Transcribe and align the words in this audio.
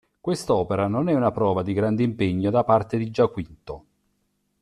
Quest'opera 0.19 0.87
non 0.87 1.09
è 1.09 1.13
una 1.13 1.29
prova 1.29 1.61
di 1.61 1.73
grande 1.73 2.01
impegno 2.01 2.49
da 2.49 2.63
parte 2.63 2.97
di 2.97 3.11
Giaquinto. 3.11 3.85